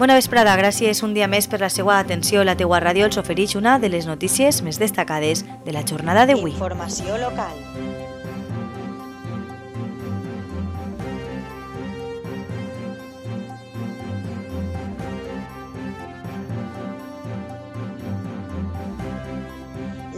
[0.00, 2.40] Bona vesprada, gràcies un dia més per la seva atenció.
[2.40, 6.54] La teua ràdio els ofereix una de les notícies més destacades de la jornada d'avui.
[6.54, 7.52] Informació local.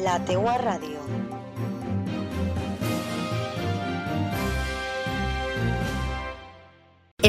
[0.07, 1.22] La teua ràdio.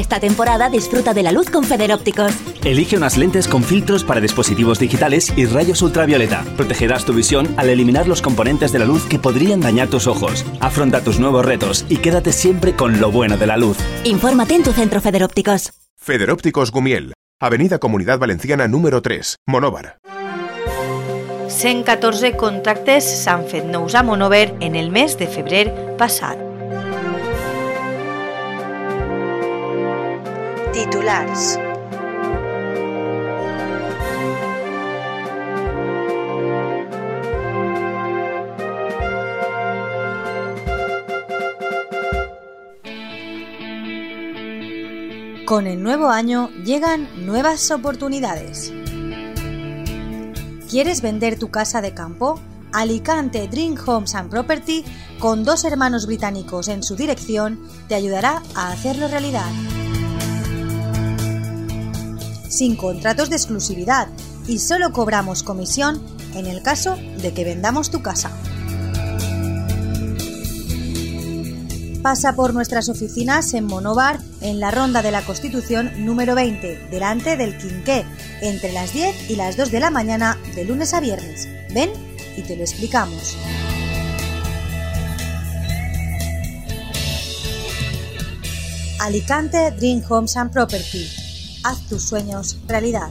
[0.04, 2.30] Esta temporada disfruta de la luz con Federópticos.
[2.62, 6.44] Elige unas lentes con filtros para dispositivos digitales y rayos ultravioleta.
[6.58, 10.44] Protegerás tu visión al eliminar los componentes de la luz que podrían dañar tus ojos.
[10.60, 13.78] Afronta tus nuevos retos y quédate siempre con lo bueno de la luz.
[14.04, 15.72] Infórmate en tu centro Federópticos.
[15.96, 19.96] Federópticos Gumiel, Avenida Comunidad Valenciana número 3, Monóvar.
[21.48, 26.53] 114 contractes s'han fet nous a Monover en el mes de febrer passat.
[30.74, 31.56] Titulars.
[45.46, 48.72] Con el nuevo año llegan nuevas oportunidades.
[50.68, 52.40] ¿Quieres vender tu casa de campo?
[52.72, 54.84] Alicante Dream Homes and Property,
[55.20, 59.52] con dos hermanos británicos en su dirección, te ayudará a hacerlo realidad.
[62.54, 64.06] Sin contratos de exclusividad
[64.46, 66.00] y solo cobramos comisión
[66.36, 68.30] en el caso de que vendamos tu casa.
[72.00, 77.36] Pasa por nuestras oficinas en Monobar, en la Ronda de la Constitución número 20, delante
[77.36, 78.04] del Quinqué,
[78.40, 81.48] entre las 10 y las 2 de la mañana de lunes a viernes.
[81.74, 81.90] Ven
[82.36, 83.36] y te lo explicamos.
[89.00, 91.23] Alicante Dream Homes and Property.
[91.64, 93.10] Haz tus sueños realidad.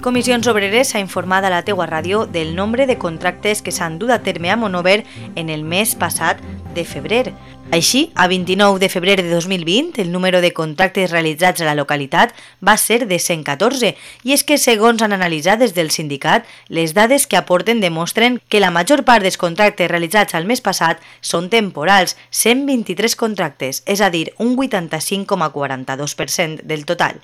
[0.00, 4.08] Comissions Obreres ha informat a la teua ràdio del nombre de contractes que s'han dut
[4.14, 5.04] a terme a Monover
[5.34, 6.40] en el mes passat
[6.78, 7.34] de febrer.
[7.74, 12.32] Així, a 29 de febrer de 2020, el número de contractes realitzats a la localitat
[12.64, 13.90] va ser de 114,
[14.24, 18.62] i és que, segons han analitzat des del sindicat, les dades que aporten demostren que
[18.62, 24.08] la major part dels contractes realitzats al mes passat són temporals, 123 contractes, és a
[24.14, 27.20] dir, un 85,42% del total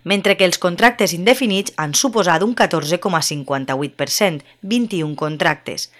[0.00, 5.90] mentre que els contractes indefinits han suposat un 14,58%, 21 contractes.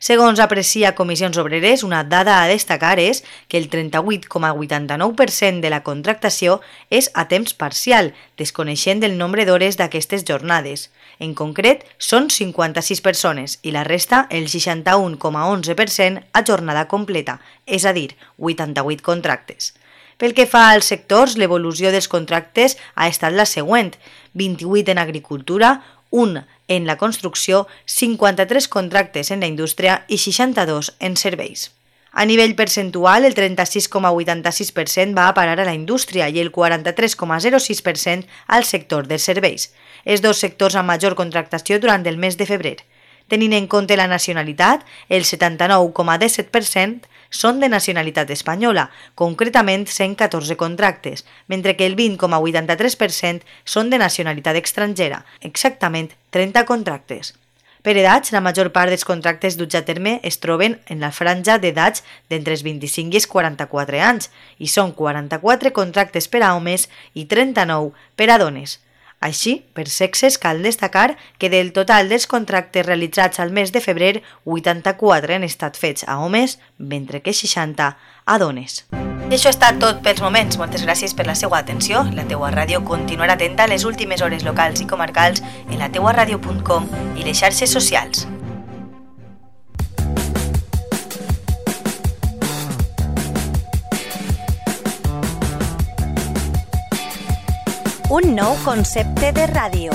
[0.00, 3.18] Segons aprecia Comissions Obreres, una dada a destacar és
[3.52, 10.24] que el 38,89% de la contractació és a temps parcial, desconeixent el nombre d'hores d'aquestes
[10.24, 10.88] jornades.
[11.20, 17.36] En concret, són 56 persones i la resta, el 61,11%, a jornada completa,
[17.66, 19.74] és a dir, 88 contractes.
[20.16, 23.92] Pel que fa als sectors, l'evolució dels contractes ha estat la següent.
[24.32, 31.16] 28 en agricultura, 1 en la construcció, 53 contractes en la indústria i 62 en
[31.18, 31.72] serveis.
[32.12, 38.64] A nivell percentual, el 36,86% va a parar a la indústria i el 43,06% al
[38.64, 39.72] sector dels serveis,
[40.04, 42.78] els dos sectors amb major contractació durant el mes de febrer.
[43.30, 51.76] Tenint en compte la nacionalitat, el 79,17% són de nacionalitat espanyola, concretament 114 contractes, mentre
[51.78, 57.38] que el 20,83% són de nacionalitat estrangera, exactament 30 contractes.
[57.86, 61.56] Per edats, la major part dels contractes duts a terme es troben en la franja
[61.62, 66.90] d'edats d'entre els 25 i els 44 anys, i són 44 contractes per a homes
[67.14, 68.80] i 39 per a dones.
[69.20, 74.22] Així, per sexes cal destacar que del total dels contractes realitzats al mes de febrer,
[74.48, 77.92] 84 han estat fets a homes, mentre que 60
[78.24, 78.86] a dones.
[79.30, 80.56] I això estat tot pels moments.
[80.58, 82.02] Moltes gràcies per la seva atenció.
[82.16, 86.90] La teua ràdio continuarà atenta a les últimes hores locals i comarcals en la teuaradio.com
[87.14, 88.26] i les xarxes socials.
[98.10, 99.92] Un nou concepte de ràdio.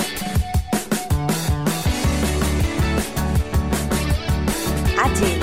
[5.02, 5.34] Àgil.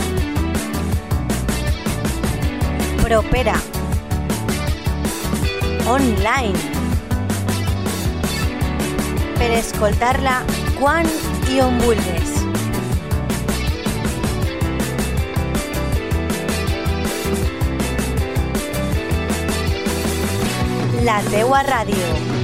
[3.03, 3.59] Propera.
[5.85, 6.57] Online.
[9.37, 10.39] Per escoltar-la
[10.79, 11.05] quan
[11.53, 12.33] i.
[21.05, 22.42] La teua ràdio.